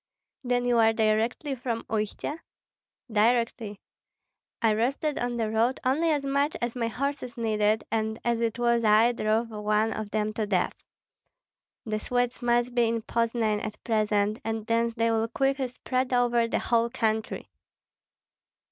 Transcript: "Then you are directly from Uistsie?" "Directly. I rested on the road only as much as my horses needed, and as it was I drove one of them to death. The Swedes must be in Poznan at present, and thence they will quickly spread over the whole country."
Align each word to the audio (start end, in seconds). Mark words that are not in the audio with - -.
"Then 0.43 0.65
you 0.65 0.79
are 0.79 0.93
directly 0.93 1.53
from 1.53 1.83
Uistsie?" 1.83 2.35
"Directly. 3.11 3.79
I 4.59 4.73
rested 4.73 5.19
on 5.19 5.37
the 5.37 5.51
road 5.51 5.79
only 5.85 6.09
as 6.09 6.25
much 6.25 6.57
as 6.59 6.75
my 6.75 6.87
horses 6.87 7.37
needed, 7.37 7.83
and 7.91 8.19
as 8.25 8.39
it 8.41 8.57
was 8.57 8.83
I 8.83 9.11
drove 9.11 9.51
one 9.51 9.93
of 9.93 10.09
them 10.09 10.33
to 10.33 10.47
death. 10.47 10.73
The 11.85 11.99
Swedes 11.99 12.41
must 12.41 12.73
be 12.73 12.87
in 12.87 13.03
Poznan 13.03 13.63
at 13.63 13.83
present, 13.83 14.39
and 14.43 14.65
thence 14.65 14.95
they 14.95 15.11
will 15.11 15.27
quickly 15.27 15.67
spread 15.67 16.11
over 16.13 16.47
the 16.47 16.57
whole 16.57 16.89
country." 16.89 17.51